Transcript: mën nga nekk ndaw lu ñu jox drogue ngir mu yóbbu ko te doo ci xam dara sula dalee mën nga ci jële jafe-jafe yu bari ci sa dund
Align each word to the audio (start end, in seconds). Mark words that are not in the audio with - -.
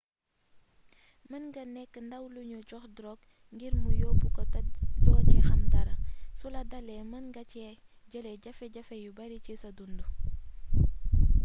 mën 1.29 1.43
nga 1.49 1.63
nekk 1.75 1.93
ndaw 2.07 2.23
lu 2.33 2.41
ñu 2.49 2.59
jox 2.69 2.85
drogue 2.97 3.27
ngir 3.53 3.73
mu 3.81 3.89
yóbbu 4.01 4.27
ko 4.35 4.43
te 4.53 4.59
doo 5.05 5.21
ci 5.29 5.37
xam 5.47 5.61
dara 5.73 5.95
sula 6.39 6.61
dalee 6.71 7.03
mën 7.11 7.25
nga 7.31 7.43
ci 7.51 7.59
jële 8.11 8.31
jafe-jafe 8.43 8.95
yu 9.03 9.11
bari 9.17 9.37
ci 9.45 9.53
sa 9.61 9.69
dund 9.77 9.99